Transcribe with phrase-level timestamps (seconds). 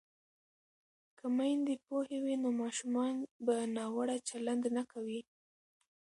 [1.17, 3.15] که میندې پوهې وي نو ماشومان
[3.45, 5.21] به ناوړه چلند نه کوي.